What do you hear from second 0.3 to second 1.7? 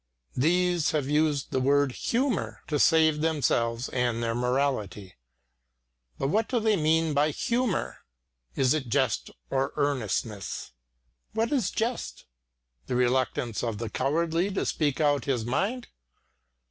These have used the